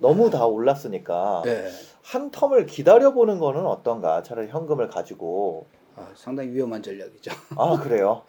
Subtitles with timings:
[0.00, 1.68] 너무 다 올랐으니까 네.
[2.02, 4.22] 한 텀을 기다려 보는 거는 어떤가?
[4.22, 5.66] 차라리 현금을 가지고.
[5.94, 7.30] 아, 상당히 위험한 전략이죠.
[7.56, 8.22] 아, 그래요?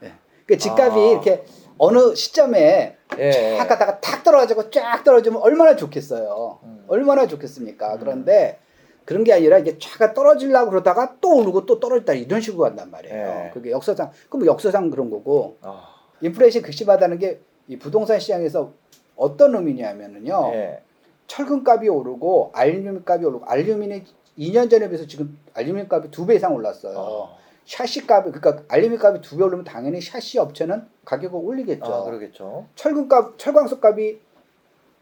[0.46, 1.10] 그 집값이 아.
[1.10, 1.44] 이렇게
[1.78, 3.56] 어느 시점에 예.
[3.58, 6.60] 쫙 가다가 탁 떨어지고 쫙 떨어지면 얼마나 좋겠어요.
[6.64, 6.84] 음.
[6.88, 7.94] 얼마나 좋겠습니까?
[7.94, 8.00] 음.
[8.00, 8.58] 그런데
[9.04, 13.16] 그런 게 아니라 이제 차가 떨어지려고 그러다가 또 오르고 또 떨어졌다 이런 식으로 간단 말이에요.
[13.46, 13.50] 예.
[13.54, 15.88] 그게 역사상 그럼 역사상 그런 거고 아,
[16.22, 17.40] 인플레이션 극심하다는 게
[17.70, 18.72] 이 부동산 시장에서
[19.20, 20.50] 어떤 의미냐면은요.
[20.54, 20.82] 예.
[21.26, 24.04] 철근 값이 오르고 알루미늄 값이 오르고 알루미늄이
[24.38, 26.98] 2년 전에 비해서 지금 알루미늄 값이 두 배 이상 올랐어요.
[26.98, 31.84] 아, 샤시 값이 그러니까 알루미늄 값이 두 배 오르면 당연히 샤시 업체는 가격을 올리겠죠.
[31.84, 32.66] 아, 그러겠죠.
[32.74, 34.20] 철근 값 철광석 값이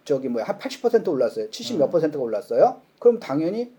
[0.05, 1.49] 저기 뭐야 한 80% 올랐어요.
[1.51, 1.91] 70몇 음.
[1.91, 2.81] 퍼센트가 올랐어요.
[2.99, 3.73] 그럼 당연히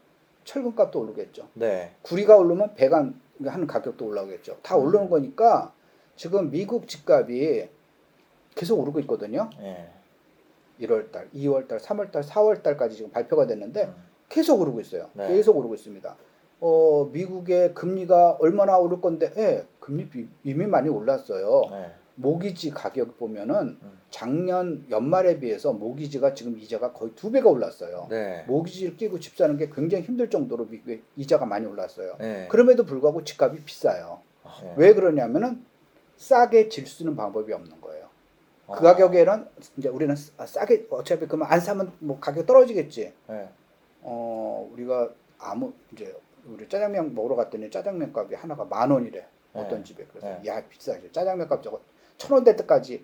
[0.45, 1.47] 철근 값도 오르겠죠.
[1.53, 1.91] 네.
[2.03, 4.58] 구리가 오르면 배관 하는 가격도 올라오겠죠.
[4.63, 4.85] 다 음.
[4.85, 5.73] 오르는 거니까
[6.16, 7.69] 지금 미국 집값이
[8.55, 9.49] 계속 오르고 있거든요.
[9.61, 9.89] 예.
[10.81, 13.93] 1월 달, 2월 달, 3월 달, 4월 달까지 지금 발표가 됐는데 음.
[14.29, 15.09] 계속 오르고 있어요.
[15.13, 15.27] 네.
[15.27, 16.16] 계속 오르고 있습니다.
[16.61, 21.61] 어, 미국의 금리가 얼마나 오를 건데, 예, 금리 비- 이미 많이 올랐어요.
[21.71, 21.91] 네.
[22.16, 23.99] 모기지 가격 보면은 음.
[24.09, 28.08] 작년 연말에 비해서 모기지가 지금 이자가 거의 두 배가 올랐어요.
[28.09, 28.43] 네.
[28.47, 32.16] 모기지를 끼고 집 사는 게 굉장히 힘들 정도로 미국의 이자가 많이 올랐어요.
[32.19, 32.47] 네.
[32.49, 34.19] 그럼에도 불구하고 집값이 비싸요.
[34.64, 34.73] 예.
[34.75, 35.64] 왜 그러냐면은
[36.17, 37.98] 싸게 질수 있는 방법이 없는 거예요.
[38.72, 43.14] 그 아, 가격에는 이제 우리는 싸- 싸게 어차피 그러면 안 사면 뭐 가격 떨어지겠지.
[43.30, 43.50] 예.
[44.02, 49.84] 어 우리가 아무 이제 우리 짜장면 먹으러 갔더니 짜장면 값이 하나가 만 원이래 어떤 네.
[49.84, 50.42] 집에 그래서 네.
[50.48, 51.80] 야 비싸지 짜장면 값 저거
[52.17, 53.03] 천 원대 때까지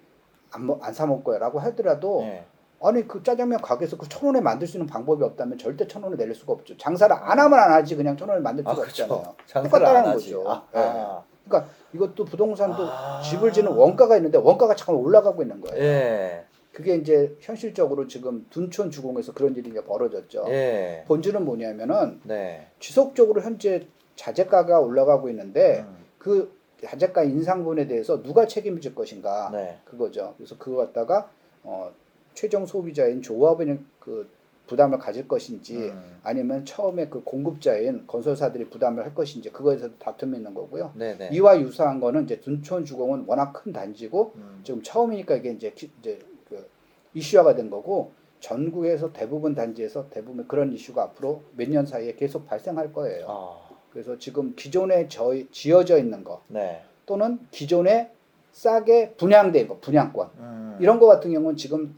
[0.52, 2.45] 안안사 먹을 거야라고 하더라도 예.
[2.81, 6.17] 아니 그 짜장면 가게에서 그 천 원에 만들 수 있는 방법이 없다면 절대 천 원을
[6.17, 9.03] 내릴 수가 없죠 장사를 안 하면 안 하지 그냥 천 원을 만들 수가 아, 그렇죠.
[9.05, 10.33] 없잖아요 장사를 안 똑같다는 하지.
[10.33, 10.50] 거죠.
[10.52, 10.79] 아, 예.
[10.79, 11.23] 아.
[11.47, 13.21] 그러니까 이것도 부동산도 아.
[13.21, 16.45] 집을 지는 원가가 있는데 원가가 잠깐 올라가고 있는 거예요 예.
[16.71, 21.03] 그게 이제 현실적으로 지금 둔촌 주공에서 그런 일이 이제 벌어졌죠 예.
[21.07, 22.67] 본질은 뭐냐면은 네.
[22.79, 26.05] 지속적으로 현재 자재가가 올라가고 있는데 음.
[26.17, 29.79] 그 자재가 인상분에 대해서 누가 책임을 질 것인가 네.
[29.85, 30.33] 그거죠.
[30.38, 31.29] 그래서 그거 갖다가
[31.63, 31.91] 어,
[32.33, 34.29] 최종 소비자인 조합은 그
[34.67, 36.19] 부담을 가질 것인지 음.
[36.23, 40.91] 아니면 처음에 그 공급자인 건설사들이 부담을 할 것인지 그거에서 다툼이 있는 거고요.
[40.95, 41.29] 네, 네.
[41.31, 44.61] 이와 유사한 거는 이제 둔촌 주공은 워낙 큰 단지고 음.
[44.63, 46.67] 지금 처음이니까 이게 이제, 기- 이제 그
[47.13, 52.93] 이슈화가 된 거고 전국에서 대부분 단지에서 대부분 그런 이슈가 앞으로 몇 년 사이에 계속 발생할
[52.93, 53.25] 거예요.
[53.29, 53.57] 아.
[53.91, 56.81] 그래서 지금 기존에 저, 지어져 있는 거 네.
[57.05, 58.11] 또는 기존에
[58.51, 60.77] 싸게 분양된 거 분양권 음.
[60.79, 61.97] 이런 거 같은 경우는 지금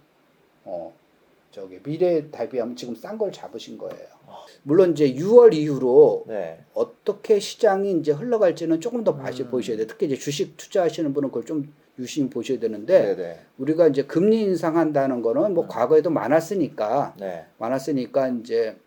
[0.63, 0.93] 어
[1.57, 4.05] 저기 미래 대비하면 지금 싼 걸 잡으신 거예요.
[4.61, 6.63] 물론 이제 6월 이후로 네.
[6.75, 9.49] 어떻게 시장이 이제 흘러갈지는 조금 더 봐시 음.
[9.49, 9.87] 보셔야 돼.
[9.87, 13.39] 특히 이제 주식 투자하시는 분은 그걸 좀 유심히 보셔야 되는데 네, 네.
[13.57, 15.67] 우리가 이제 금리 인상한다는 거는 뭐 음.
[15.67, 17.45] 과거에도 많았으니까 네.
[17.57, 18.77] 많았으니까 이제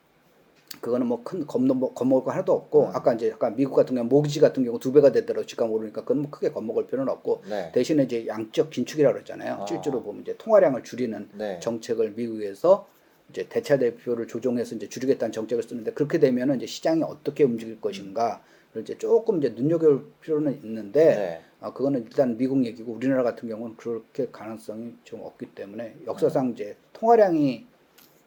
[0.81, 2.91] 그거는 뭐 큰 겁먹 뭐 겁먹을 거 하나도 없고 음.
[2.95, 6.23] 아까 이제 약간 미국 같은 경우 모기지 같은 경우 두 배가 되더라도 집값 오르니까 그건
[6.23, 7.71] 뭐 크게 겁먹을 필요는 없고 네.
[7.73, 9.55] 대신에 이제 양적 긴축이라고 그러잖아요.
[9.61, 9.67] 아.
[9.67, 11.59] 실제로 보면 이제 통화량을 줄이는 네.
[11.61, 12.87] 정책을 미국에서
[13.31, 18.41] 이제 대차 대표를 조정해서 이제 줄이겠다는 정책을 쓰는데 그렇게 되면은 이제 시장이 어떻게 움직일 것인가를
[18.83, 21.41] 이제 조금 이제 눈여겨볼 필요는 있는데 네.
[21.61, 26.77] 아 그거는 일단 미국 얘기고 우리나라 같은 경우는 그렇게 가능성이 좀 없기 때문에 역사상 이제
[26.95, 27.67] 통화량이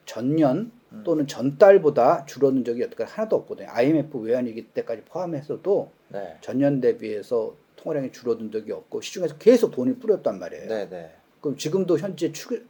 [0.06, 0.72] 전년 음.
[1.02, 3.68] 또는 전달보다 줄어든 적이 여태까지 하나도 없거든요.
[3.70, 6.36] IMF 외환위기 때까지 포함해서도 네.
[6.40, 10.68] 전년 대비해서 통화량이 줄어든 적이 없고 시중에서 계속 돈이 뿌렸단 말이에요.
[10.68, 11.10] 네, 네.
[11.40, 12.62] 그럼 지금도 현재 추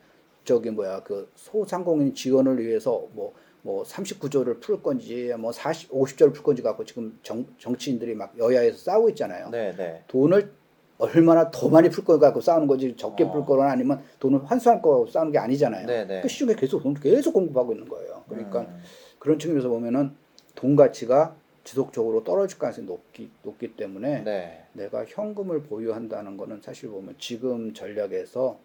[0.45, 6.63] 저기 뭐야 그 소상공인 지원을 위해서 뭐뭐 39조를 풀 건지 뭐 40, 50조를 풀 건지
[6.63, 9.51] 갖고 지금 정, 정치인들이 막 여야에서 싸우고 있잖아요.
[9.51, 10.03] 네, 네.
[10.09, 10.53] 돈을
[10.99, 13.33] 얼마나 더 많이 풀 거 갖고 싸우는 거지 적게 어.
[13.33, 15.87] 풀 거나 아니면 돈을 환수할 거 갖고 싸우는 게 아니잖아요.
[15.87, 16.21] 네, 네.
[16.21, 18.23] 그 시중에 계속 돈을 계속 공급하고 있는 거예요.
[18.29, 18.81] 그러니까 음.
[19.19, 20.15] 그런 측면에서 보면은
[20.55, 21.35] 돈 가치가
[21.65, 24.67] 지속적으로 떨어질 가능성이 높기 높기 때문에 네.
[24.75, 28.59] 내가 현금을 보유한다는 거는 사실 보면 지금 전략에서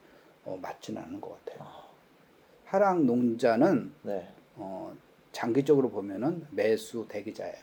[0.46, 1.68] 어, 맞지는 않은 것 같아요.
[2.66, 4.28] 하락 농자는 네.
[4.56, 4.94] 어,
[5.32, 7.56] 장기적으로 보면은 매수 대기자예요.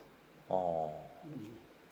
[0.49, 1.07] 어.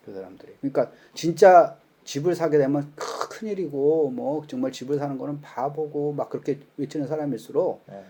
[0.05, 0.55] 그 사람들이.
[0.61, 6.61] 그러니까 진짜 집을 사게 되면 큰 일이고 뭐 정말 집을 사는 거는 바보고 막 그렇게
[6.77, 8.05] 외치는 사람일수록 네.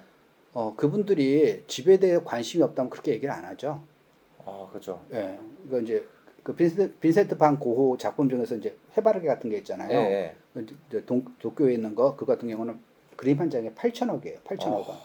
[0.52, 3.82] 어, 그분들이 집에 대해 관심이 없다면 그렇게 얘기를 안 하죠.
[4.44, 5.00] 아, 그죠.
[5.12, 5.38] 예.
[5.66, 6.06] 이거 이제
[6.42, 9.90] 그 빈센트, 빈센트 반 고호 작품 중에서 이제 해바라기 같은 게 있잖아요.
[9.90, 10.36] 예, 예.
[10.52, 12.78] 그 이제 동, 도쿄에 있는 거, 그 같은 경우는
[13.16, 14.42] 그림 한 장에 8천억이에요.
[14.44, 14.82] 8천억 원.
[14.82, 14.98] 어.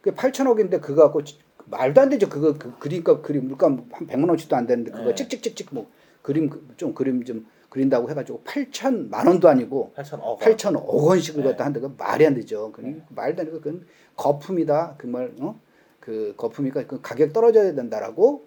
[0.00, 2.28] 그 8천억인데 그거 갖고 지- 말도 안 되죠.
[2.28, 5.14] 그거 그 그림값 그림 물값 한 100만 원씩도 안 되는데 그거 네.
[5.14, 5.88] 찍찍찍찍 뭐
[6.22, 10.38] 그림 그- 좀 그림 좀 그린다고 해가지고 8천만 원도 아니고 8천억 원.
[10.38, 11.50] 8천억 원씩을 네.
[11.50, 12.72] 갖다 한다고 말이 안 되죠.
[12.72, 13.86] 그 말도 안 되고 그건
[14.16, 14.96] 거품이다.
[14.98, 15.58] 그 말, 어?
[16.00, 18.44] 그 거품이니까 그 가격 떨어져야 된다라고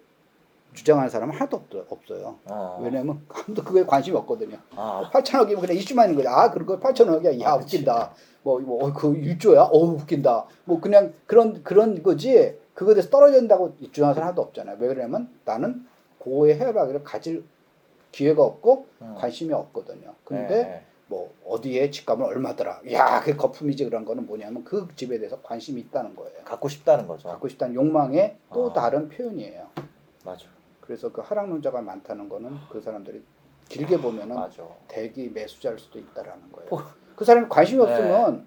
[0.74, 2.38] 주장하는 사람은 하나도 없, 없어요.
[2.46, 2.80] 어.
[2.82, 4.58] 왜냐면 아무도 그거에 관심이 없거든요.
[4.76, 6.34] 아, 8천억이면 그냥 이슈만 있는 거죠.
[6.34, 7.40] 아, 그런 거 8천억이야.
[7.40, 7.56] 야, 아.
[7.56, 8.12] 웃긴다.
[8.42, 9.70] 뭐, 뭐, 어, 그 1조야?
[9.72, 10.46] 어, 웃긴다.
[10.64, 12.58] 뭐, 그냥 그런, 그런 거지.
[12.74, 14.76] 그거에 대해서 떨어진다고 주장하는 사람 하나도 없잖아요.
[14.80, 15.86] 왜 그러냐면 나는
[16.18, 17.44] 그거에 해박을 가질
[18.14, 19.14] 기회가 없고 음.
[19.18, 20.14] 관심이 없거든요.
[20.24, 20.82] 근데 네.
[21.08, 22.82] 뭐, 어디에 집값은 얼마더라.
[22.92, 23.84] 야, 그게 거품이지.
[23.86, 26.44] 그런 거는 뭐냐면 그 집에 대해서 관심이 있다는 거예요.
[26.44, 27.28] 갖고 싶다는 거죠.
[27.28, 28.72] 갖고 싶다는 욕망의 또 아.
[28.72, 29.66] 다른 표현이에요.
[30.24, 30.46] 맞아.
[30.80, 33.22] 그래서 그 하락론자가 많다는 거는 그 사람들이
[33.68, 34.62] 길게 보면은 맞아.
[34.86, 36.68] 대기 매수자일 수도 있다라는 거예요.
[36.70, 36.78] 어.
[37.16, 37.90] 그 사람이 관심이 네.
[37.90, 38.46] 없으면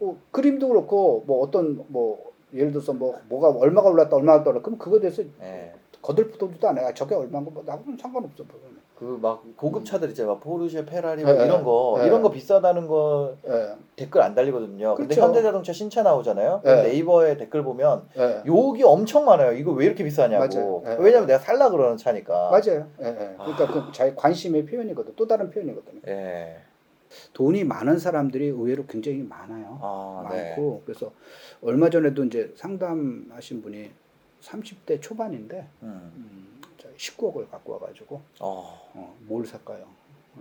[0.00, 4.78] 뭐 그림도 그렇고 뭐 어떤 뭐 예를 들어서 뭐 뭐가 얼마가 올랐다 얼마가 떨어 그럼
[4.78, 5.72] 그거에 대해서 예.
[6.02, 6.88] 거들떠지도 않아요.
[6.88, 8.42] 아, 저게 얼마인 거 뭐 나하고는 상관없어.
[8.44, 8.73] 뭐.
[8.98, 10.34] 그 막 고급 차들 있잖아요.
[10.34, 12.06] 막 포르쉐, 페라리 뭐 네, 이런 거 네.
[12.06, 14.94] 이런 거 비싸다는 거 예, 댓글 안 달리거든요.
[14.94, 15.26] 근데 그렇죠.
[15.28, 16.60] 현대자동차 신차 나오잖아요.
[16.64, 16.82] 네.
[16.84, 18.42] 네이버에 댓글 보면 예.
[18.46, 19.52] 욕이 엄청 많아요.
[19.52, 20.46] 이거 왜 이렇게 비싸냐고.
[20.46, 20.82] 맞아요.
[20.84, 20.96] 네.
[21.04, 22.50] 왜냐면 내가 살라 그러는 차니까.
[22.50, 22.86] 맞아요.
[23.02, 23.34] 예, 예.
[23.36, 25.14] 그러니까 그 자기 관심의 표현이거든.
[25.16, 26.00] 또 다른 표현이거든요.
[26.08, 26.58] 예.
[27.32, 29.78] 돈이 많은 사람들이 의외로 굉장히 많아요.
[29.80, 30.50] 아, 네.
[30.50, 31.12] 많고 그래서
[31.62, 33.90] 얼마 전에도 이제 상담하신 분이
[34.40, 36.12] 30대 초반인데 음.
[36.16, 36.53] 음,
[36.96, 38.90] 19억을 갖고 와가지고 어.
[38.94, 39.86] 어, 뭘 살까요?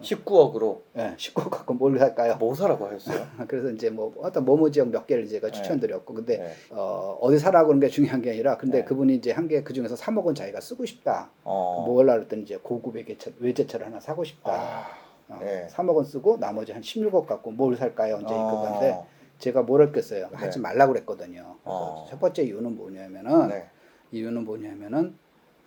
[0.02, 2.38] 19억으로 예, 19억 갖고 뭘 살까요?
[2.38, 3.28] 뭐 사라고 하셨어요?
[3.48, 5.54] 그래서 이제 뭐 어떤 모모 지역 몇 개를 제가 네.
[5.54, 6.54] 추천드렸고 근데 네.
[6.72, 8.86] 어, 어디 사라고 그런 게 중요한 게 아니라 근데 네.
[8.86, 11.30] 그분이 이제 한게그 중에서 3억은 자기가 쓰고 싶다.
[11.44, 11.84] 어.
[11.86, 14.52] 뭐 하려 그랬더니 이제 고급 외제차, 외제차를 하나 사고 싶다.
[14.52, 14.88] 아,
[15.30, 15.68] 어, 네.
[15.70, 18.18] 3억은 쓰고 나머지 한 16억 갖고 뭘 살까요?
[18.18, 18.50] 이제 어.
[18.50, 19.00] 그건데
[19.38, 20.30] 제가 뭘 했겠어요?
[20.32, 20.38] 네.
[20.38, 21.58] 하지 말라고 그랬거든요.
[21.64, 22.06] 그래서 어.
[22.10, 23.70] 첫 번째 이유는 뭐냐면은 네.
[24.12, 25.18] 이유는 뭐냐면은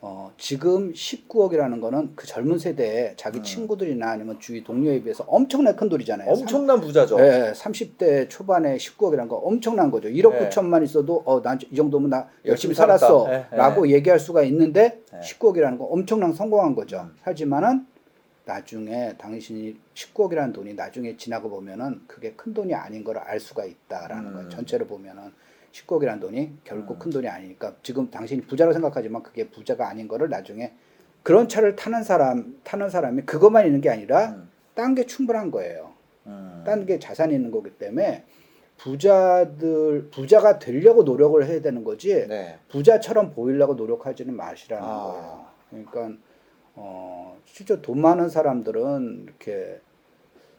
[0.08, 3.42] 어, 지금 19억이라는 거는 그 젊은 세대에 자기 음.
[3.42, 6.30] 친구들이나 아니면 주위 동료에 비해서 엄청나게 큰 돈이잖아요.
[6.30, 7.16] 엄청난 부자죠.
[7.16, 10.08] 네, 30대 초반에 19억이라는 거 엄청난 거죠.
[10.08, 10.48] 1억 네.
[10.48, 12.74] 9천만 있어도 어, 난 이 정도면 나 열심히 열심히.
[12.76, 13.26] 살았어.
[13.28, 13.56] 네, 네.
[13.56, 15.20] 라고 얘기할 수가 있는데 네.
[15.20, 17.00] 19억이라는 거 엄청난 성공한 거죠.
[17.10, 17.16] 음.
[17.22, 17.86] 하지만은
[18.44, 24.28] 나중에 당신이 19억이라는 돈이 나중에 지나고 보면은 그게 큰 돈이 아닌 걸 알 수가 있다라는
[24.28, 24.34] 음.
[24.34, 24.48] 거예요.
[24.50, 25.32] 전체로 보면은
[25.76, 26.98] 19억이라는 돈이 결국 음.
[26.98, 30.72] 큰 돈이 아니니까 지금 당신이 부자라고 생각하지만 그게 부자가 아닌 거를 나중에
[31.22, 34.48] 그런 차를 타는 사람 타는 사람이 그것만 있는 게 아니라 음.
[34.74, 35.92] 딴게 충분한 거예요.
[36.26, 36.62] 음.
[36.64, 38.24] 딴게 자산이 있는 거기 때문에
[38.78, 42.58] 부자들 부자가 되려고 노력을 해야 되는 거지 네.
[42.68, 44.96] 부자처럼 보이려고 노력하지는 마시라는 아.
[45.02, 45.46] 거예요.
[45.70, 46.20] 그러니까
[46.74, 49.80] 어 실제 돈 많은 사람들은 이렇게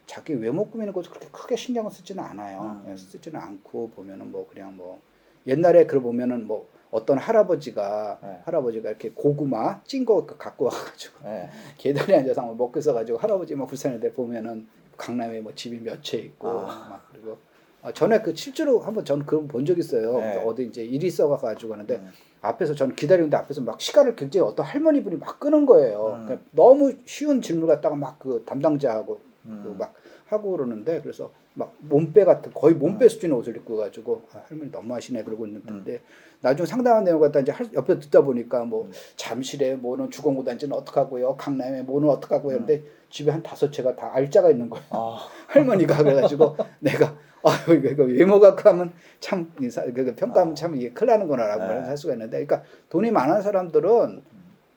[0.08, 2.80] 자기 외모 꾸미는 것도 그렇게 크게 신경을 쓰지는 않아요.
[2.84, 2.90] 음.
[2.90, 5.00] 예, 쓰지는 않고 보면은 뭐 그냥 뭐
[5.46, 8.40] 옛날에 그 보면은 뭐 어떤 할아버지가 네.
[8.46, 11.50] 할아버지가 이렇게 고구마 찐 거 갖고 와가지고 네.
[11.76, 14.66] 계단에 앉아서 막 먹고 있어가지고 할아버지 막 불쌍한데 보면은
[14.96, 16.88] 강남에 뭐 집이 몇 채 있고 아.
[16.88, 17.36] 막 그리고
[17.82, 20.18] 아, 전에 그 실제로 한번 저는 그런 본 적 있어요.
[20.18, 20.42] 네.
[20.44, 22.10] 어디 이제 일이 있어가지고 하는데 음.
[22.40, 26.14] 앞에서 저는 기다리는데 앞에서 막 시간을 굉장히 어떤 할머니 분이 막 끄는 거예요.
[26.16, 26.24] 음.
[26.24, 29.62] 그러니까 너무 쉬운 질문 갖다가 막 그 담당자하고 음.
[29.64, 29.94] 그막
[30.26, 33.08] 하고 그러는데 그래서 막 몸빼 같은 거의 몸빼 음.
[33.08, 36.00] 수준의 옷을 입고 가지고 아, 할머니 너무 하시네 그러고 있는데
[36.40, 38.90] 나중에 상당한 내용 갖다 이제 할- 옆에 듣다 보니까 뭐 음.
[39.16, 42.66] 잠실에 뭐는 주공고 단지는 어떡하고요 강남에 뭐는 어떡하고요 음.
[42.66, 45.18] 근데 집에 한 다섯 채가 다 알짜가 있는 거예요 아,
[45.48, 50.54] 할머니가 그래가지고 내가 아 이거, 이거 외모 갖고 하면 참 인사 그 평가하면 아.
[50.54, 51.80] 참 이게 큰일 나는구나라고 네.
[51.80, 54.22] 할 수가 있는데 그러니까 돈이 많은 사람들은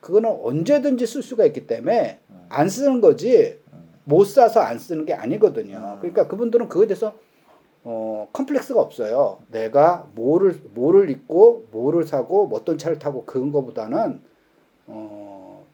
[0.00, 2.46] 그거는 언제든지 쓸 수가 있기 때문에 음.
[2.48, 3.61] 안 쓰는 거지 음.
[4.04, 5.76] 못 사서 안 쓰는 게 아니거든요.
[5.76, 5.98] 음.
[6.00, 7.14] 그러니까 그분들은 그거에 대해서
[7.84, 9.38] 어, 컴플렉스가 없어요.
[9.50, 14.20] 내가 뭐를 뭐를 입고 뭐를 사고 뭐 어떤 차를 타고 그런 거보다는
[14.86, 15.66] 어,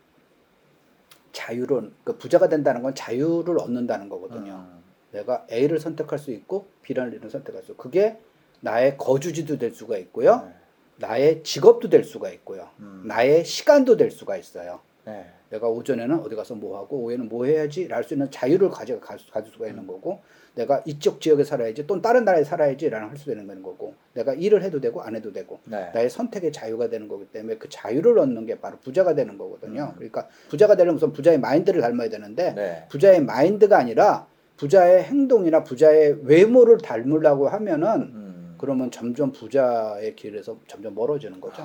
[1.32, 4.66] 자유로운 그 부자가 된다는 건 자유를 얻는다는 거거든요.
[4.68, 4.78] 음.
[5.12, 8.18] 내가 A를 선택할 수 있고 B를 선택할 수 있고 그게
[8.61, 10.42] 나의 거주지도 될 수가 있고요.
[10.44, 10.54] 네.
[10.97, 12.68] 나의 직업도 될 수가 있고요.
[12.80, 13.04] 음.
[13.06, 14.80] 나의 시간도 될 수가 있어요.
[15.08, 15.24] 네.
[15.50, 19.16] 내가 오전에는 어디 가서 뭐 하고 오후에는 뭐 해야지 랄 수 있는 자유를 가져 가,
[19.32, 20.20] 가질 수가 있는 거고
[20.54, 25.00] 내가 이쪽 지역에 살아야지 또는 다른 나라에 살아야지라는 할수 있는 거고 내가 일을 해도 되고
[25.00, 25.90] 안 해도 되고 네.
[25.94, 29.92] 나의 선택의 자유가 되는 거기 때문에 그 자유를 얻는 게 바로 부자가 되는 거거든요.
[29.92, 29.94] 음.
[29.94, 32.86] 그러니까 부자가 되려면 우선 부자의 마인드를 닮아야 되는데 네.
[32.90, 38.54] 부자의 마인드가 아니라 부자의 행동이나 부자의 외모를 닮으려고 하면은 음.
[38.58, 41.62] 그러면 점점 부자의 길에서 점점 멀어지는 거죠.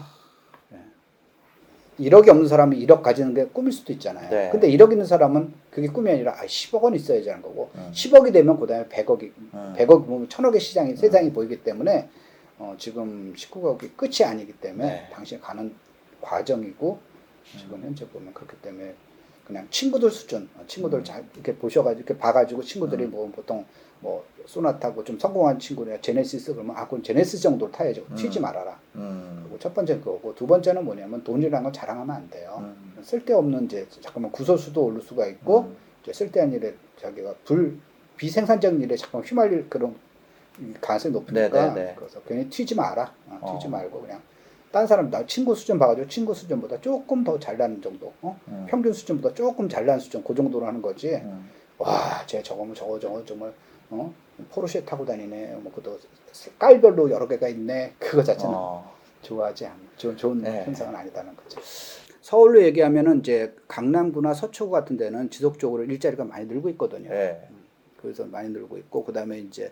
[2.00, 2.10] 예.
[2.10, 4.30] 1억이 없는 사람이 1억 가지는 게 꿈일 수도 있잖아요.
[4.30, 4.50] 네.
[4.52, 7.92] 근데 1억 있는 사람은 그게 꿈이 아니라 아, 10억 원 있어야지 하는 거고 음.
[7.94, 9.76] 10억이 되면 그 다음에 100억이 음.
[9.78, 12.10] 100억 보면 1000억의 시장이 세상이 보이기 때문에
[12.60, 15.10] 어, 지금 19억이 끝이 아니기 때문에 네.
[15.12, 15.74] 당신이 가는
[16.22, 17.00] 과정이고
[17.60, 18.94] 지금 현재 보면 그렇기 때문에
[19.46, 21.04] 그냥 친구들 수준, 어, 친구들 음.
[21.04, 23.12] 잘 이렇게 보셔가지고 이렇게 봐가지고 친구들이 음.
[23.12, 23.66] 뭐 보통
[24.00, 28.06] 뭐 소나타고 좀 성공한 친구냐 제네시스 그러면 아 그럼 제네시스 정도 타야죠.
[28.10, 28.16] 음.
[28.16, 28.80] 튀지 말아라.
[28.96, 29.42] 음.
[29.44, 32.58] 그리고 첫 번째 그거고 두 번째는 뭐냐면 돈이라는 건 자랑하면 안 돼요.
[32.60, 32.98] 음.
[33.02, 35.78] 쓸데없는 이제 잠깐만 구설수도 오를 수가 있고 음.
[36.04, 37.80] 이제 쓸데없는 일에 자기가 불
[38.18, 39.96] 비생산적 일에 잠깐 휘말릴 그런
[40.80, 41.96] 가능성이 높으니까 네네네.
[41.98, 43.70] 그래서 괜히 튀지 마라 어, 튀지 어.
[43.70, 44.22] 말고 그냥
[44.74, 48.36] 딴 사람 나 친구 수준 봐가지고 친구 수준보다 조금 더 잘나는 정도 어?
[48.48, 48.66] 음.
[48.68, 51.48] 평균 수준보다 조금 잘나는 수준 그 정도로 하는 거지 음.
[51.78, 53.54] 와쟤 저거면 저거 저거 정말
[53.92, 54.12] 어
[54.50, 56.00] 포르쉐 타고 다니네 뭐 그것도
[56.58, 58.92] 깔별로 여러 개가 있네 그거 자체는 어.
[59.22, 60.64] 좋아하지 않는 좋은, 좋은 네.
[60.66, 61.62] 현상은 아니다는 거죠.
[62.22, 67.12] 서울로 얘기하면은 이제 강남구나 서초구 같은 데는 지속적으로 일자리가 많이 늘고 있거든요.
[67.12, 67.48] 예.
[68.02, 69.72] 그래서 많이 늘고 있고 그다음에 이제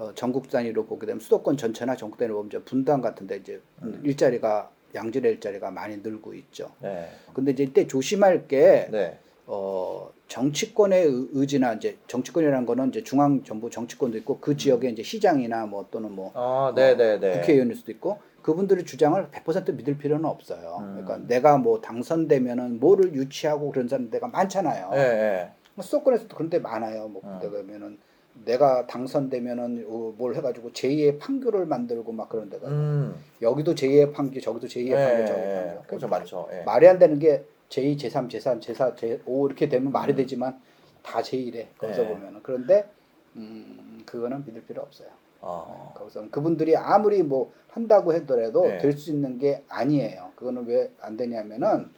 [0.00, 3.60] 어, 전국 단위로 보게 되면 수도권 전체나 전국 단위로 보면 이제 분당 같은 데 이제
[3.82, 4.00] 음.
[4.02, 6.70] 일자리가 양질의 일자리가 많이 늘고 있죠.
[6.80, 7.10] 네.
[7.34, 9.18] 근데 이제 이때 조심할 게 네.
[9.46, 15.02] 어, 정치권의 의- 의지나 이제 정치권이라는 거는 이제 중앙 정부 정치권도 있고 그 지역에 이제
[15.02, 17.32] 시장이나 뭐 또는 뭐 아, 네, 네, 네.
[17.38, 20.78] 국회의원일 수도 있고 그분들의 주장을 100% 믿을 필요는 없어요.
[20.80, 21.02] 음.
[21.04, 24.92] 그러니까 내가 뭐 당선되면은 뭐를 유치하고 그런 사람 데가 많잖아요.
[24.94, 25.50] 예, 예.
[25.82, 27.08] 수도권에서도 그런 데 많아요.
[27.08, 27.38] 뭐 음.
[27.38, 27.98] 내가 그러면은
[28.44, 33.14] 내가 당선되면은 어, 뭘 해가지고 제2의 판교를 만들고 막 그런 데가 음.
[33.42, 35.64] 여기도 제2의 판교, 저기도 제2의 판교, 예, 저기 예.
[35.66, 35.82] 판교.
[35.86, 36.48] 그렇죠, 많죠.
[36.52, 36.62] 예.
[36.64, 40.16] 말이 안 되는 게 제2, 제3, 제4, 제4, 제5 이렇게 되면 말이 음.
[40.16, 40.60] 되지만
[41.02, 42.08] 다 제1에 거기서 네.
[42.08, 42.88] 보면은 그런데
[43.36, 45.08] 음, 그거는 믿을 필요 없어요.
[45.42, 45.92] 어.
[45.96, 48.78] 거기서 그분들이 아무리 뭐 한다고 하더라도 네.
[48.78, 50.32] 될수 있는 게 아니에요.
[50.36, 51.88] 그거는 왜 안 되냐면은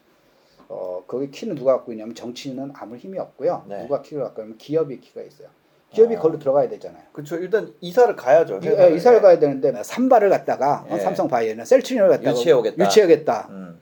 [0.69, 3.65] 어 거기 키는 누가 갖고 있냐면 정치인은 아무 힘이 없고요.
[3.69, 3.83] 네.
[3.83, 5.49] 누가 키를 갖고 있냐면 기업이 키가 있어요.
[5.93, 6.19] 기업이 어.
[6.21, 7.03] 걸로 들어가야 되잖아요.
[7.13, 7.37] 그렇죠.
[7.37, 8.61] 일단 이사를 가야죠.
[8.63, 10.99] 이, 예, 이사를 가야 되는데 삼바를 갖다가 어, 예.
[11.01, 12.85] 삼성 바이오나 셀트리온을 갖다가 유치해오겠다.
[12.85, 13.47] 유치하겠다.
[13.51, 13.79] 음.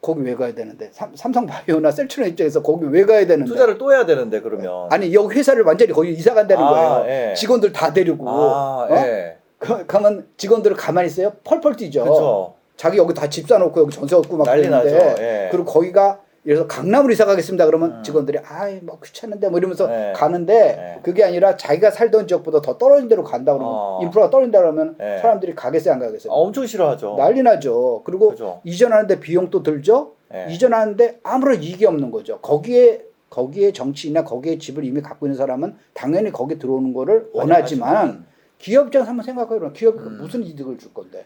[0.00, 3.92] 거기 왜 가야 되는데 삼, 삼성 바이오나 셀트리온 입장에서 거기 왜 가야 되는데 투자를 또
[3.92, 4.88] 해야 되는데 그러면.
[4.90, 7.06] 아니 여기 회사를 완전히 거기 이사 간다는 아, 거예요.
[7.30, 7.34] 예.
[7.34, 8.96] 직원들 다 데리고 아, 어?
[8.96, 9.36] 예.
[9.58, 11.32] 그, 그러면 직원들을 가만히 있어요?
[11.44, 12.02] 펄펄 뛰죠.
[12.02, 12.54] 그렇죠.
[12.76, 15.22] 자기 여기 다 집 사놓고 여기 전세 얻고 막 난리 그러는데 나죠.
[15.22, 15.48] 예.
[15.52, 18.02] 그리고 거기가 들어서 강남으로 이사 가겠습니다 그러면 음.
[18.02, 20.12] 직원들이 아이 뭐 귀찮은데 뭐 이러면서 예.
[20.12, 21.00] 가는데 예.
[21.02, 24.00] 그게 아니라 자기가 살던 지역보다 더 떨어진 데로 간다 그러면 어.
[24.02, 25.18] 인프라가 떨어진다 그러면 예.
[25.20, 27.14] 사람들이 가겠어요 안 가겠어요 아, 엄청 싫어하죠.
[27.16, 28.60] 난리 나죠 그리고 그죠.
[28.64, 30.46] 이전하는데 비용도 들죠 예.
[30.50, 36.32] 이전하는데 아무런 이익이 없는 거죠 거기에 거기에 정치인이나 거기에 집을 이미 갖고 있는 사람은 당연히
[36.32, 38.26] 거기 들어오는 거를 원하지만
[38.58, 40.18] 기업 입장에서 한번 생각해 보면 기업이 음.
[40.20, 41.24] 무슨 이득을 줄 건데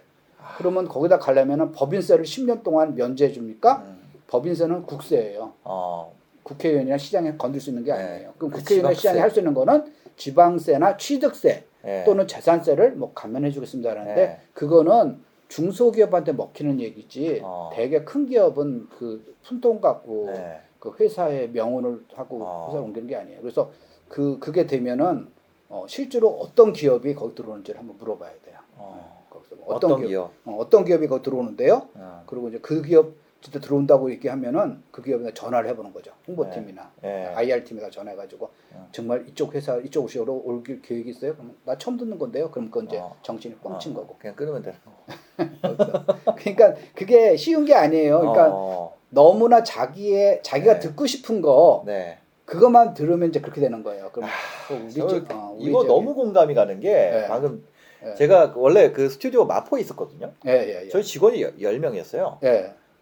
[0.59, 3.83] 그러면 거기다 가려면 법인세를 10년 동안 면제해 줍니까?
[3.87, 3.96] 음.
[4.29, 5.53] 법인세는 국세예요.
[5.65, 6.13] 어.
[6.43, 7.99] 국회의원이나 시장에 건들 수 있는 게 네.
[7.99, 8.33] 아니에요.
[8.39, 8.95] 그럼 그 국회의원이나.
[8.95, 9.85] 시장이 할 수 있는 거는
[10.17, 12.03] 지방세나 취득세 예.
[12.05, 14.41] 또는 재산세를 뭐 감면해 주겠습니다 하는데 네.
[14.55, 17.71] 그거는 중소기업한테 먹히는 얘기지 어.
[17.73, 20.61] 되게 큰 기업은 그 푼돈 갖고 네.
[20.79, 22.67] 그 회사의 명운을 하고 어.
[22.69, 23.41] 회사를 옮기는 게 아니에요.
[23.41, 23.71] 그래서
[24.09, 25.29] 그 그게 되면은
[25.69, 28.59] 어, 실제로 어떤 기업이 거기 들어오는지를 한번 물어봐야 돼요.
[28.77, 29.25] 어.
[29.31, 30.33] 거기서 뭐 어떤, 어떤, 기업, 기업?
[30.45, 31.89] 어, 어떤 기업이 거기 들어오는데요.
[31.95, 32.23] 어.
[32.27, 36.11] 그리고 이제 그 기업 진짜 들어온다고 얘기하면은 그 기업에 전화를 해보는 거죠.
[36.27, 37.27] 홍보팀이나 예.
[37.35, 38.89] IR 팀에다 전화해가지고 어.
[38.93, 41.35] 정말 이쪽 회사 이쪽 오시로 올 기- 계획이 있어요?
[41.35, 42.51] 그럼 나 처음 듣는 건데요.
[42.51, 43.15] 그럼 그건 이제 어.
[43.23, 44.01] 정신이 뻥친 어.
[44.01, 44.17] 거고.
[44.19, 44.93] 그냥 끊으면 되는 거.
[46.37, 48.19] 그러니까 그게 쉬운 게 아니에요.
[48.21, 48.97] 그러니까 어.
[49.11, 50.81] 너무나 자기의 자기가 네.
[50.81, 52.19] 듣고 싶은 거 네.
[52.47, 54.11] 그것만 들으면 이제 그렇게 되는 거예요.
[54.13, 54.29] 그럼
[54.69, 57.27] 또 우리 저, 집 어, 우리 이거 저기- 너무 공감이 가는 게 네.
[57.29, 57.65] 방금
[58.05, 58.15] 예.
[58.15, 60.33] 제가 원래 그 스튜디오 마포에 있었거든요.
[60.47, 60.89] 예, 예, 예.
[60.89, 62.39] 저희 직원이 10명이었어요.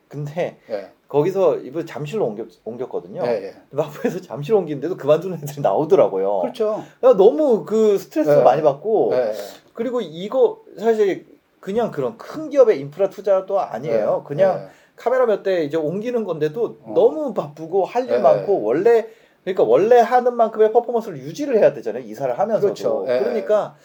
[0.05, 3.23] 예, 근데 예, 거기서 이번 잠실로 옮겼, 옮겼거든요.
[3.25, 3.55] 예, 예.
[3.71, 6.41] 마포에서 잠실 옮기는데도 그만두는 애들이 나오더라고요.
[6.41, 6.83] 그렇죠.
[7.03, 8.43] 야, 너무 그 스트레스 네.
[8.43, 9.33] 많이 받고 예, 예.
[9.73, 11.27] 그리고 이거 사실
[11.61, 14.23] 그냥 그런 큰 기업의 인프라 투자도 아니에요.
[14.25, 14.69] 예, 그냥 예.
[14.97, 16.93] 카메라 몇 대 이제 옮기는 건데도 어.
[16.95, 18.19] 너무 바쁘고 할일 네.
[18.19, 19.09] 많고 원래
[19.43, 22.03] 그러니까 원래 하는 만큼의 퍼포먼스를 유지를 해야 되잖아요.
[22.05, 22.67] 이사를 하면서도.
[22.75, 23.05] 그렇죠.
[23.09, 23.19] 예.
[23.19, 23.77] 그러니까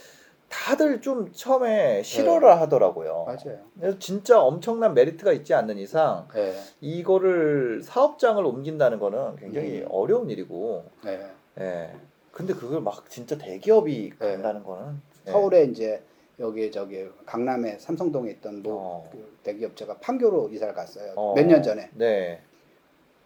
[0.50, 3.26] 다들 좀 처음에 싫어를 하더라고요.
[3.28, 3.60] 맞아요.
[3.80, 9.88] 그래서 진짜 엄청난 메리트가 있지 않는 이상 예, 이거를 사업장을 옮긴다는 거는 굉장히 음.
[9.92, 10.86] 어려운 일이고.
[11.06, 11.28] 예.
[11.60, 11.94] 예.
[12.32, 14.32] 근데 그걸 막 진짜 대기업이 네.
[14.34, 15.32] 간다는 거는 예.
[15.32, 16.02] 서울에 이제
[16.40, 19.10] 여기 저기 강남에 삼성동에 있던 뭐 어.
[19.12, 21.14] 그 대기업체가 판교로 이사를 갔어요.
[21.16, 21.34] 어.
[21.36, 21.90] 몇 년 전에.
[21.94, 22.42] 네.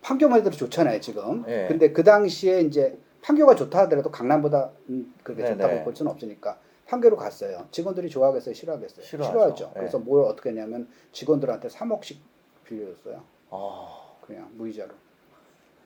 [0.01, 1.46] 판교만 해도 좋잖아요, 지금.
[1.48, 1.68] 예.
[1.70, 5.56] 근데 그 당시에 이제 판교가 좋다 하더라도 강남보다 음, 그렇게 네네.
[5.56, 6.58] 좋다고 볼 수는 없으니까
[6.93, 7.67] 판교로 갔어요.
[7.71, 9.05] 직원들이 좋아하겠어요, 싫어하겠어요?
[9.05, 9.31] 싫어하죠.
[9.31, 9.71] 싫어하죠.
[9.75, 9.79] 예.
[9.79, 12.17] 그래서 뭘 어떻게 했냐면 직원들한테 3억씩
[12.65, 13.23] 빌려줬어요.
[13.50, 14.00] 아.
[14.21, 14.93] 그냥 무이자로.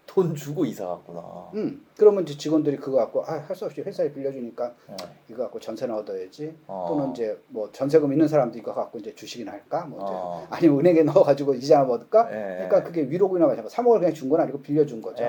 [0.07, 1.51] 돈 주고 이사 갔구나.
[1.53, 4.95] 음, 그러면 이제 직원들이 그거 갖고 아, 할 수 없이 회사에 빌려주니까 예.
[5.29, 6.55] 이거 갖고 전세나 얻어야지.
[6.65, 6.85] 어.
[6.87, 9.85] 또는 이제 뭐 전세금 있는 사람도 이거 갖고 이제 주식이나 할까?
[9.85, 10.47] 뭐 어.
[10.49, 12.29] 아니면 은행에 넣어가지고 이자 얻을까?
[12.31, 12.55] 예.
[12.67, 13.75] 그러니까 그게 위로금이나 마찬가지.
[13.75, 15.23] 3억을 그냥 준 건 아니고 빌려준 거죠.
[15.23, 15.27] 예,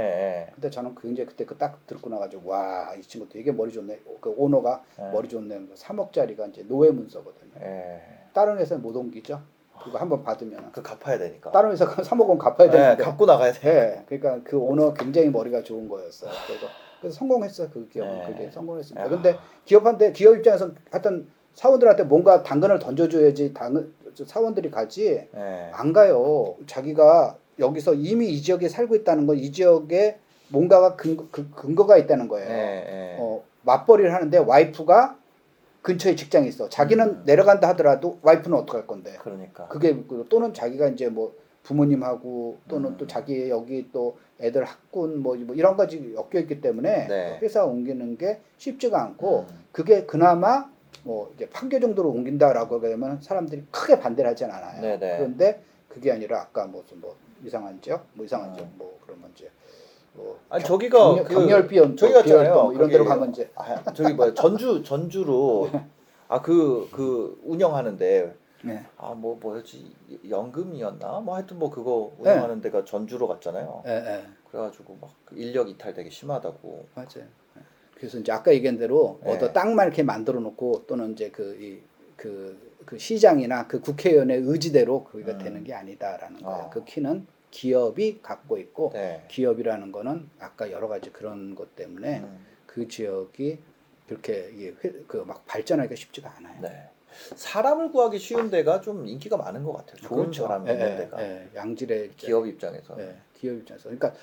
[0.49, 0.53] 예.
[0.55, 4.01] 근데 저는 굉장히 그때 그 딱 듣고 나가지고 와 이 친구 되게 머리 좋네.
[4.21, 5.11] 그 오너가 예.
[5.11, 5.69] 머리 좋네.
[5.75, 7.53] 3억짜리가 이제 노예 문서거든요.
[7.63, 8.01] 예.
[8.33, 9.43] 다른 회사에 못 옮기죠.
[9.83, 11.51] 그거 한번 받으면 그 갚아야 되니까.
[11.51, 13.05] 다른 회사 3억 원 갚아야 예, 되는데.
[13.05, 13.61] 갚고 나가야 돼.
[13.61, 16.31] 네, 그러니까 그 오너 굉장히 머리가 좋은 거였어요.
[16.47, 16.67] 그래서,
[17.01, 17.69] 그래서 성공했어요.
[17.73, 18.25] 그 기업은 네.
[18.27, 19.05] 그게 성공했습니다.
[19.05, 19.09] 야.
[19.09, 23.93] 근데 기업한테 기업 입장에서 하여튼 사원들한테 뭔가 당근을 던져줘야지 당근
[24.27, 25.71] 사원들이 가지 예.
[25.73, 26.57] 안 가요.
[26.67, 30.19] 자기가 여기서 이미 이 지역에 살고 있다는 건 이 지역에
[30.49, 32.49] 뭔가가 근거, 그, 근거가 있다는 거예요.
[32.49, 33.17] 예, 예.
[33.21, 35.18] 어, 맞벌이를 하는데 와이프가
[35.89, 36.69] 근처에 직장이 있어.
[36.69, 37.23] 자기는 음.
[37.25, 39.17] 내려간다 하더라도 와이프는 어떡할 건데.
[39.23, 39.69] 그러니까.
[39.69, 42.97] 그게 그- 또는 자기가 이제 뭐 부모님하고 또는 음.
[42.99, 47.39] 또 자기 여기 또 애들 학군 뭐, 뭐 이런 가지 엮여 있기 때문에 네.
[47.41, 49.65] 회사 옮기는 게 쉽지가 않고 음.
[49.73, 50.71] 그게 그나마
[51.05, 54.83] 뭐 이제 판교 정도로 옮긴다라고 하면 사람들이 크게 반대를 하진 않아요.
[54.83, 55.17] 네네.
[55.17, 58.57] 그런데 그게 아니라 아까 무슨 뭐 이상한 지역, 뭐 이상한 음.
[58.57, 59.51] 지역, 뭐 그러면 이제
[60.15, 62.55] 뭐 아니 경- 저기가 그 경렬 비연 저기가 있잖아요.
[62.55, 65.69] 뭐 이런 데로 가면 이제 아, 저기 뭐야 전주 전주로
[66.29, 68.85] 아 그 그 운영하는데 네.
[68.97, 69.95] 아 뭐 뭐였지
[70.29, 72.31] 연금이었나 뭐 하여튼 뭐 그거 네.
[72.33, 73.83] 운영하는 데가 전주로 갔잖아요.
[73.87, 74.25] 예, 예.
[74.51, 76.87] 그래가지고 막그 인력 이탈 되게 심하다고.
[76.95, 77.09] 맞아요.
[77.57, 77.61] 예.
[77.95, 79.33] 그래서 이제 아까 얘기한 대로 네.
[79.35, 81.81] 어떤 땅만 이렇게 만들어 놓고 또는 이제 그, 이,
[82.17, 85.39] 그, 그 시장이나 그 국회의원의 의지대로 그게 음.
[85.39, 86.63] 되는 게 아니다라는 거예요.
[86.67, 86.71] 아.
[86.71, 89.25] 그 키는 기업이 갖고 있고 네.
[89.29, 93.59] 기업이라는 거는 아까 여러 가지 그런 것 때문에 음, 그 지역이
[94.07, 94.75] 그렇게
[95.07, 96.61] 그 막 발전하기가 쉽지가 않아요.
[96.63, 96.89] 네.
[97.35, 99.97] 사람을 구하기 쉬운 데가 좀 인기가 많은 것 같아요.
[99.97, 101.49] 좋은 사람 예, 있는 예, 데가 예.
[101.55, 102.97] 양질의 기업 입장에서.
[103.01, 103.85] 예, 기업 입장에서.
[103.85, 104.15] 그러니까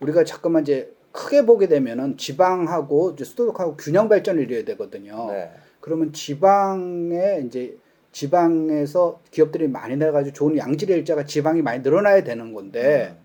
[0.00, 5.30] 우리가 자꾸만 이제 크게 보게 되면은 지방하고 이제 수도권하고 균형 발전을 이뤄야 되거든요.
[5.32, 5.52] 네.
[5.80, 7.76] 그러면 지방에 이제
[8.12, 13.24] 지방에서 기업들이 많이 나가지고 좋은 양질의 일자가 지방이 많이 늘어나야 되는 건데 음,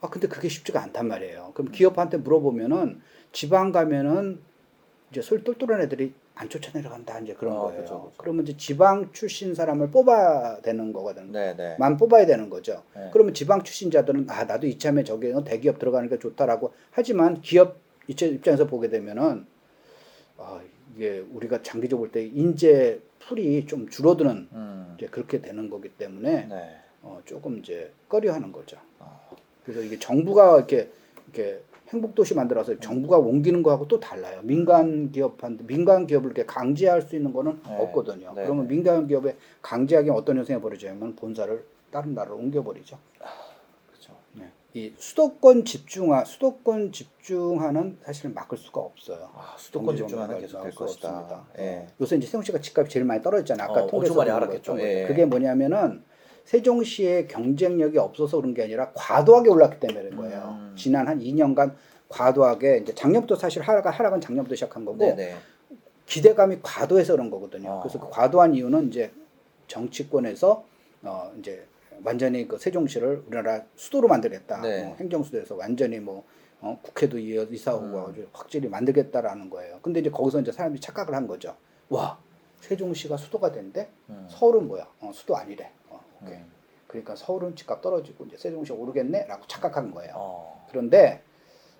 [0.00, 1.52] 아 근데 그게 쉽지가 않단 말이에요.
[1.54, 3.00] 그럼 기업한테 물어보면은
[3.32, 4.40] 지방 가면은
[5.10, 7.82] 이제 솔 똘똘한 애들이 안 쫓아 내려간다 이제 그런 아, 거예요.
[7.82, 8.12] 그죠, 그죠.
[8.18, 11.32] 그러면 이제 지방 출신 사람을 뽑아야 되는 거거든요.
[11.32, 11.76] 네, 네.
[11.78, 12.82] 만 뽑아야 되는 거죠.
[12.94, 13.08] 네.
[13.12, 19.46] 그러면 지방 출신자들은 아 나도 이참에 저기 대기업 들어가니까 좋다라고 하지만 기업 입장에서 보게 되면은
[20.38, 20.60] 아
[20.96, 26.46] 이게 우리가 장기적으로 볼 때 인재 풀이 좀 줄어드는 음, 이제 그렇게 되는 거기 때문에
[26.46, 26.76] 네.
[27.02, 28.78] 어, 조금 이제 꺼려하는 거죠.
[28.98, 29.18] 아,
[29.64, 30.88] 그래서 이게 정부가 이렇게
[31.26, 34.40] 이렇게 행복도시 만들어서 정부가 옮기는 거하고 또 달라요.
[34.42, 37.76] 민간 기업한테 민간 기업을 이렇게 강제할 수 있는 거는 네.
[37.78, 38.32] 없거든요.
[38.34, 38.74] 네, 그러면 네.
[38.74, 42.98] 민간 기업에 강제하기 어떤 현상이 벌어지냐면 본사를 다른 나라로 옮겨버리죠.
[43.20, 43.26] 네.
[44.76, 49.30] 이 수도권 집중화, 수도권 집중화는 사실 막을 수가 없어요.
[49.32, 51.08] 아, 수도권 집중화는 계속 될 것이다.
[51.08, 51.46] 없습니다.
[51.58, 51.86] 예.
[51.98, 53.70] 요새 이제 세종시가 집값이 제일 많이 떨어졌잖아요.
[53.70, 54.86] 아까 어, 통계에서 많이 거예요.
[54.86, 55.06] 예.
[55.06, 56.04] 그게 뭐냐면은
[56.44, 60.58] 세종시의 경쟁력이 없어서 그런 게 아니라 과도하게 올랐기 때문에 그런 거예요.
[60.60, 60.74] 음.
[60.76, 61.74] 지난 한 2년간
[62.10, 65.36] 과도하게 이제 작년부터 사실 하락 하락은 작년부터 시작한 거고 네네.
[66.04, 67.70] 기대감이 과도해서 그런 거거든요.
[67.70, 67.80] 어.
[67.80, 69.10] 그래서 그 과도한 이유는 이제
[69.68, 70.64] 정치권에서
[71.02, 71.66] 어 이제
[72.04, 74.60] 완전히 그 세종시를 우리나라 수도로 만들겠다.
[74.60, 74.84] 네.
[74.84, 76.24] 뭐 행정수도에서 완전히 뭐
[76.60, 78.28] 어, 국회도 이사 오고 음.
[78.32, 79.78] 확실히 만들겠다라는 거예요.
[79.82, 81.56] 근데 이제 거기서 이제 사람들이 착각을 한 거죠.
[81.88, 82.18] 와
[82.60, 83.88] 세종시가 수도가 된대.
[84.08, 84.26] 음.
[84.30, 84.88] 서울은 뭐야?
[85.00, 85.70] 어, 수도 아니래.
[85.88, 86.36] 어, 오케이.
[86.36, 86.56] 음.
[86.86, 90.12] 그러니까 서울은 집값 떨어지고 이제 세종시가 오르겠네라고 착각한 거예요.
[90.16, 90.66] 어.
[90.70, 91.22] 그런데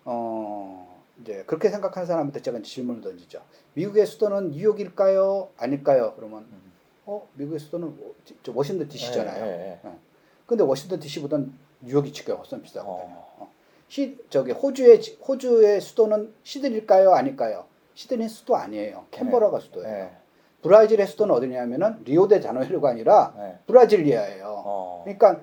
[0.05, 3.43] 어 이제 그렇게 생각하는 사람한테 제가 이제 질문을 던지죠.
[3.75, 5.51] 미국의 수도는 뉴욕일까요?
[5.57, 6.13] 아닐까요?
[6.17, 6.73] 그러면 음.
[7.07, 7.99] 어 미국의 수도는
[8.43, 9.45] 저 워싱턴 DC잖아요.
[9.45, 9.91] 예, 예, 예.
[10.47, 12.95] 근데 워싱턴 DC보다는 뉴욕이 집값이 훨씬 비싸거든요.
[13.17, 13.35] 어.
[13.39, 13.49] 어.
[13.89, 17.13] 시 저기 호주의 지- 호주의 수도는 시드니일까요?
[17.13, 17.65] 아닐까요?
[17.95, 19.05] 시드니 수도 아니에요.
[19.11, 19.89] 캔버라가 수도예요.
[19.89, 20.11] 예.
[20.63, 23.59] 브라질의 수도는 어디냐면은 리오데자네이루가 아니라 예.
[23.67, 24.45] 브라질리아예요.
[24.65, 25.01] 어.
[25.05, 25.41] 그러니까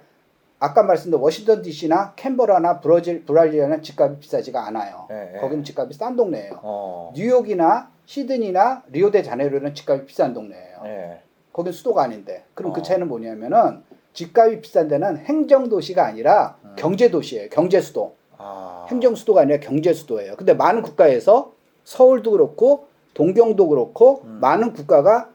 [0.59, 5.07] 아까 말씀드린 워싱턴 DC나 캔버라나 브라질 브라질리아는 집값이 비싸지가 않아요.
[5.11, 5.39] 예, 예.
[5.39, 6.59] 거기는 집값이 싼 동네예요.
[6.63, 7.13] 어.
[7.15, 10.81] 뉴욕이나 시드니나 리오데 자네이루는 집값이 비싼 동네예요.
[10.85, 11.21] 예.
[11.51, 12.43] 거긴 수도가 아닌데.
[12.53, 12.75] 그럼 어.
[12.75, 13.83] 그 차이는 뭐냐면은
[14.13, 16.73] 집값이 비싼 데는 행정 도시가 아니라 음.
[16.75, 17.49] 경제 도시예요.
[17.49, 18.15] 경제 수도.
[18.37, 18.85] 아.
[18.89, 20.35] 행정 수도가 아니라 경제 수도예요.
[20.35, 24.39] 근데 많은 국가에서 서울도 그렇고 동경도 그렇고 음.
[24.41, 25.29] 많은 국가가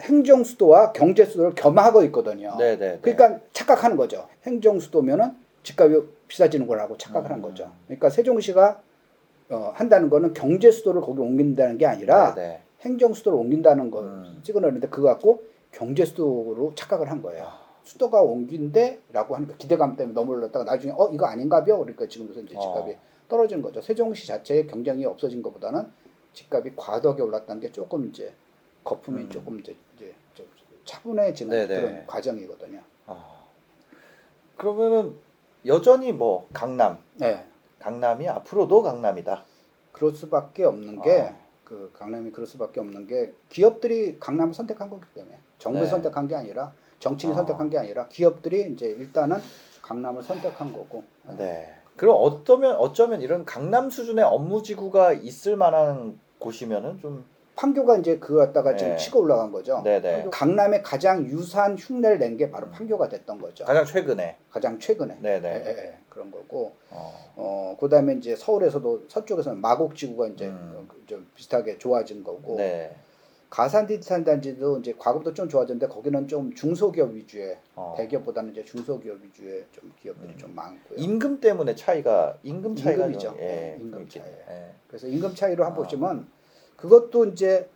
[0.00, 2.56] 행정 수도와 경제 수도를 겸하고 있거든요.
[2.58, 2.98] 네네.
[3.02, 4.26] 그러니까 착각하는 거죠.
[4.44, 7.42] 행정 수도면은 집값이 비싸지는 거라고 착각을 한 음.
[7.42, 7.70] 거죠.
[7.86, 8.80] 그러니까 세종시가
[9.50, 12.62] 어, 한다는 거는 경제 수도를 거기 옮긴다는 게 아니라 네.
[12.80, 14.40] 행정 수도를 옮긴다는 거 음.
[14.42, 17.61] 찍어내는데 그거 갖고 경제 수도로 착각을 한 거예요.
[17.84, 22.92] 수도가 옮긴데라고 하니까 기대감 때문에 너무 올랐다가 나중에 어 이거 아닌가벼 그러니까 지금부터 이제 집값이
[22.92, 23.00] 어.
[23.28, 23.80] 떨어지는 거죠.
[23.80, 25.90] 세종시 자체의 경쟁이 없어진 것보다는
[26.32, 28.32] 집값이 과도하게 올랐다는 게 조금 이제
[28.84, 29.30] 거품이 음.
[29.30, 30.46] 조금 이제, 이제 좀
[30.84, 31.80] 차분해지는 네네.
[31.80, 32.80] 그런 과정이거든요.
[33.06, 33.42] 아.
[34.56, 35.16] 그러면은
[35.66, 37.44] 여전히 뭐 강남, 네.
[37.78, 39.44] 강남이 앞으로도 강남이다.
[39.92, 41.36] 그럴 수밖에 없는 게 아.
[41.64, 45.88] 그 강남이 그럴 수밖에 없는 게 기업들이 강남을 선택한 거기 때문에 정부에 네.
[45.88, 47.38] 선택한 게 아니라 정치인이 아.
[47.38, 49.38] 선택한 게 아니라 기업들이 이제 일단은
[49.82, 51.02] 강남을 선택한 거고
[51.36, 51.68] 네.
[51.96, 57.24] 그럼 어쩌면 어쩌면 이런 강남 수준의 업무 지구가 있을 만한 곳이면은 좀
[57.56, 58.96] 판교가 이제 그거 갖다가 지금 네.
[58.96, 59.82] 치고 올라간 거죠.
[59.84, 60.24] 네네.
[60.24, 63.64] 판교- 강남에 가장 유사한 흉내를 낸 게 바로 판교가 됐던 거죠.
[63.64, 64.36] 가장 최근에.
[64.48, 65.48] 가장 최근에 네네.
[65.48, 65.98] 예, 예, 예.
[66.08, 67.12] 그런 거고 어.
[67.36, 70.86] 어 그다음에 이제 서울에서도 서쪽에서는 마곡지구가 이제 음.
[70.88, 72.94] 어, 좀 비슷하게 좋아진 거고 네.
[73.52, 77.92] 가산 디지털 단지도 이제 과거부터 좀 좋아졌는데 거기는 좀 중소기업 위주의 어.
[77.98, 80.38] 대기업보다는 이제 중소기업 위주의 좀 기업들이 음.
[80.38, 80.98] 좀 많고요.
[80.98, 83.28] 임금 때문에 차이가 임금 차이가 임금이죠.
[83.28, 84.22] 좀, 예, 네, 임금 차이.
[84.48, 84.70] 예.
[84.88, 85.84] 그래서 임금 차이로 한번 아.
[85.84, 86.28] 보시면
[86.76, 87.68] 그것도 이제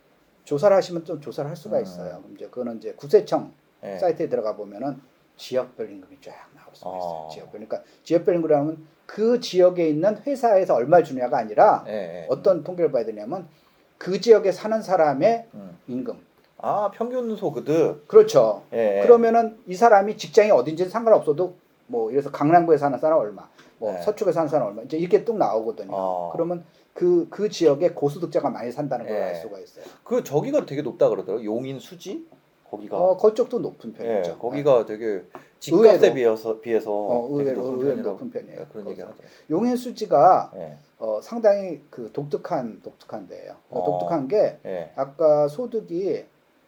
[0.45, 1.83] 조사를 하시면 좀 조사를 할 수가 음.
[1.83, 2.21] 있어요.
[2.23, 3.99] 그럼 이제 그거는 이제 구세청 예.
[3.99, 4.99] 사이트에 들어가 보면은
[5.35, 7.11] 지역별 임금이 쫙 나올 수가 있어요.
[7.11, 7.29] 어.
[7.31, 7.51] 지역별.
[7.51, 12.25] 그러니까 지역별 임금이라면 그 지역에 있는 회사에서 얼마 주냐가 아니라 예, 예.
[12.29, 13.47] 어떤 통계를 봐야 되냐면
[13.97, 15.77] 그 지역에 사는 사람의 음.
[15.87, 16.17] 임금.
[16.59, 18.07] 아 평균 소득.
[18.07, 18.63] 그렇죠.
[18.73, 18.99] 예.
[18.99, 19.03] 예.
[19.03, 21.55] 그러면은 이 사람이 직장이 어딘지 상관없어도
[21.87, 24.01] 뭐 이래서 강남구에 사는 사람 얼마, 뭐 네.
[24.01, 25.91] 서쪽에 사는 사람 얼마 이제 이렇게 뚝 나오거든요.
[25.91, 26.29] 어.
[26.33, 29.21] 그러면 그 그 지역에 고소득자가 많이 산다는 걸 예.
[29.21, 29.85] 알 수가 있어요.
[30.03, 31.43] 그 저기가 되게 높다 그러더라고.
[31.45, 32.25] 용인 수지
[32.69, 32.97] 거기가.
[32.97, 34.37] 어, 그쪽도 높은 예, 편이죠.
[34.39, 35.23] 거기가 되게
[35.59, 36.13] 집값에 의외로.
[36.13, 38.59] 비해서 비해서 어, 되게 의외로 높은 의외로 편이라고 높은 편이에요.
[38.61, 39.01] 예, 그런 얘기.
[39.01, 39.15] 하죠.
[39.49, 40.77] 용인 수지가 예.
[40.99, 43.55] 어, 상당히 그 독특한 독특한 데예요.
[43.69, 43.85] 어, 어.
[43.85, 44.91] 독특한 게 예.
[44.95, 46.25] 아까 소득이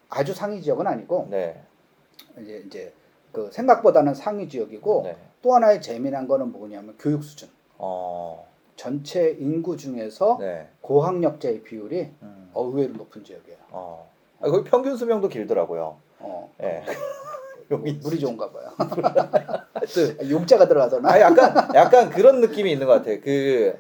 [0.10, 1.62] 아주 상위 지역은 아니고 네.
[2.42, 2.94] 이제 이제
[3.32, 5.16] 그 생각보다는 상위 지역이고 네.
[5.42, 7.50] 또 하나의 재미난 거는 뭐냐면 교육 수준.
[7.78, 8.48] 어.
[8.76, 10.68] 전체 인구 중에서 네.
[10.82, 12.50] 고학력자의 비율이 음.
[12.54, 13.58] 어, 의외로 높은 지역이에요.
[13.72, 14.10] 어.
[14.42, 15.98] 아, 거기 평균 수명도 길더라고요.
[16.20, 16.84] 어, 예.
[17.72, 18.72] 용인 물이 좋은가 봐요.
[19.74, 21.08] 하여튼 용자가 들어가더나.
[21.12, 23.12] 아 약간 약간 그런 느낌이 있는 것 같아.
[23.24, 23.78] 그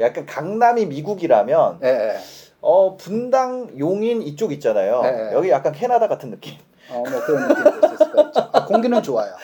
[0.00, 2.16] 약간 강남이 미국이라면 예, 예.
[2.60, 5.02] 어 분당 용인 이쪽 있잖아요.
[5.02, 5.30] 네.
[5.34, 6.54] 여기 약간 캐나다 같은 느낌.
[6.90, 8.50] 어, 뭐 그런 느낌이 있을 수가 있죠.
[8.52, 9.34] 아, 공기는 좋아요.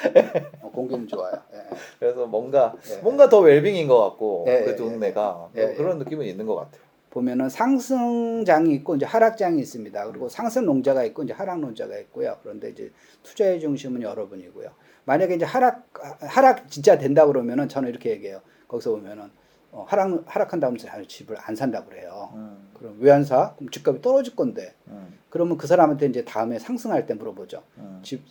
[0.63, 1.35] 어, 공기는 좋아요.
[1.53, 1.63] 예, 예.
[2.01, 2.97] 그래서 뭔가 예.
[2.97, 5.75] 뭔가 더 웰빙인 것 같고 예, 그 예, 동네가 예, 뭐 예.
[5.75, 6.83] 그런 느낌은 있는 것 같아요.
[7.15, 10.07] 보면은 상승장이 있고 이제 하락장이 있습니다.
[10.09, 12.37] 그리고 상승 농자가 있고 이제 하락 농자가 있고요.
[12.43, 12.91] 그런데 이제
[13.23, 14.69] 투자의 중심은 여러분이고요.
[15.05, 15.89] 만약에 이제 하락
[16.21, 18.41] 하락 진짜 된다 그러면은 저는 이렇게 얘기해요.
[18.67, 19.31] 거기서 보면은
[19.71, 22.31] 어, 하락 하락한 다음에 잘 집을 안 산다 그래요.
[22.35, 23.55] 음, 그럼 왜 안 사?
[23.57, 24.75] 그럼 집값이 떨어질 건데.
[24.89, 27.63] 음, 그러면 그 사람한테 이제 다음에 상승할 때 물어보죠.
[27.79, 28.01] 음.
[28.03, 28.23] 집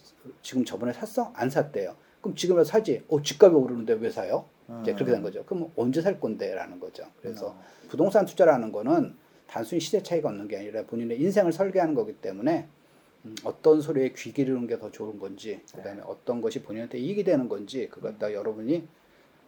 [0.41, 1.31] 지금 저번에 샀어?
[1.35, 1.95] 안 샀대요.
[2.23, 3.03] 그럼 지금이라도 사지.
[3.09, 4.45] 어 집값이 오르는데 왜 사요?
[4.81, 4.95] 이제 음.
[4.95, 5.43] 그렇게 된 거죠.
[5.45, 7.03] 그럼 언제 살 건데라는 거죠.
[7.21, 7.89] 그래서 음.
[7.89, 9.13] 부동산 투자라는 거는
[9.45, 12.65] 단순히 시대 차이가 없는 게 아니라 본인의 인생을 설계하는 거기 때문에
[13.25, 17.47] 음, 어떤 소리에 귀 기르는 게 더 좋은 건지 그다음에 어떤 것이 본인한테 이익이 되는
[17.49, 18.87] 건지 그것 다 여러분이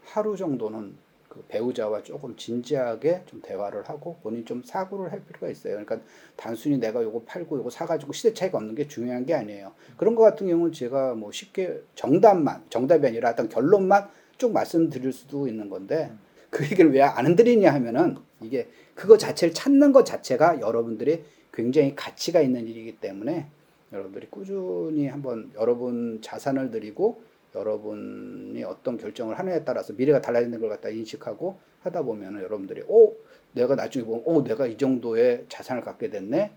[0.03, 0.95] 하루 정도는
[1.35, 5.73] 그 배우자와 조금 진지하게 좀 대화를 하고 본인 좀 사고를 할 필요가 있어요.
[5.73, 5.99] 그러니까
[6.37, 9.73] 단순히 내가 요거 팔고 요거 사가지고 시대 차이가 없는 게 중요한 게 아니에요.
[9.97, 15.45] 그런 거 같은 경우는 제가 뭐 쉽게 정답만 정답이 아니라 어떤 결론만 쭉 말씀드릴 수도
[15.47, 16.09] 있는 건데
[16.49, 22.65] 그 얘기를 왜안 드리냐 하면은 이게 그거 자체를 찾는 것 자체가 여러분들이 굉장히 가치가 있는
[22.65, 23.47] 일이기 때문에
[23.91, 27.21] 여러분들이 꾸준히 한번 여러분 자산을 들이고
[27.55, 33.15] 여러분이 어떤 결정을 하느냐에 따라서 미래가 달라지는 걸 갖다 인식하고 하다 보면은 여러분들이 오
[33.53, 36.51] 내가 나중에 보면 오 내가 이 정도의 자산을 갖게 됐네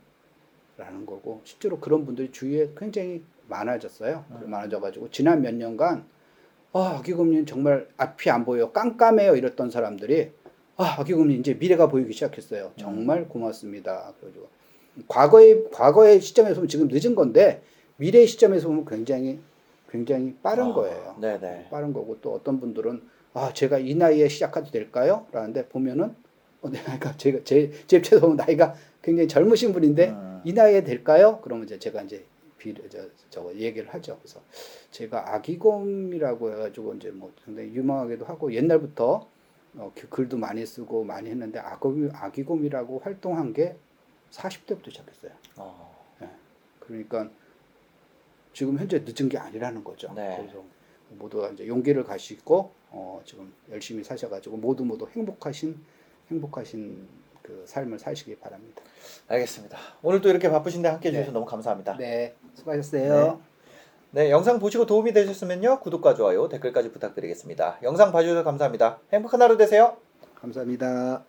[0.76, 4.24] 라는 거고 실제로 그런 분들이 주위에 굉장히 많아졌어요.
[4.46, 6.04] 많아져가지고 지난 몇 년간
[6.72, 8.72] 아, 아기금리는 정말 앞이 안 보여.
[8.72, 9.36] 깜깜해요.
[9.36, 10.30] 이랬던 사람들이
[10.76, 12.72] 아, 아기금리 이제 미래가 보이기 시작했어요.
[12.76, 14.12] 정말 고맙습니다.
[14.20, 14.48] 그래가지고
[15.08, 17.62] 과거의 과거의 시점에서 보면 지금 늦은 건데
[17.96, 19.40] 미래의 시점에서 보면 굉장히
[19.88, 21.16] 굉장히 빠른 아, 거예요.
[21.20, 21.68] 네네.
[21.70, 23.02] 빠른 거고 또 어떤 분들은
[23.34, 25.26] 아, 제가 이 나이에 시작해도 될까요?
[25.32, 26.14] 라는데 보면은
[26.60, 30.40] 어, 내가 그러니까 제가 제, 제 입장에서 보면 나이가 굉장히 젊으신 분인데 음.
[30.44, 31.40] 이 나이에 될까요?
[31.42, 32.24] 그러면 이제 제가 이제
[32.58, 32.98] 비, 저,
[33.30, 34.18] 저거 얘기를 하죠.
[34.18, 34.40] 그래서
[34.90, 39.28] 제가 아기곰이라고 해가지고 이제 뭐 상당히 유명하기도 하고 옛날부터
[39.76, 43.76] 어, 그 글도 많이 쓰고 많이 했는데 아기곰, 아기곰이라고 활동한 게
[44.32, 45.32] 40대부터 시작했어요.
[45.56, 45.96] 어,
[46.80, 47.30] 그러니까
[48.58, 50.12] 지금 현재 늦은 게 아니라는 거죠.
[50.16, 50.36] 네.
[50.36, 50.64] 그래서
[51.10, 55.78] 모두가 이제 용기를 가지고 어, 지금 열심히 사셔가지고 모두 모두 행복하신
[56.28, 57.06] 행복하신
[57.40, 58.82] 그 삶을 사시기 바랍니다.
[59.28, 59.78] 알겠습니다.
[60.02, 61.34] 오늘 또 이렇게 바쁘신데 함께 해주셔서 네.
[61.34, 61.98] 너무 감사합니다.
[61.98, 63.40] 네, 수고하셨어요.
[64.10, 65.78] 네, 영상 보시고 도움이 되셨으면요.
[65.78, 67.78] 구독과 좋아요, 댓글까지 부탁드리겠습니다.
[67.84, 68.98] 영상 봐주셔서 감사합니다.
[69.12, 69.98] 행복한 하루 되세요.
[70.34, 71.24] 감사합니다.